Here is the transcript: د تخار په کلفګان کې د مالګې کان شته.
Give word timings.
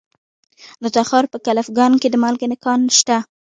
د 0.83 0.85
تخار 0.95 1.25
په 1.33 1.37
کلفګان 1.45 1.93
کې 2.01 2.07
د 2.11 2.15
مالګې 2.23 2.57
کان 2.65 2.81
شته. 2.99 3.17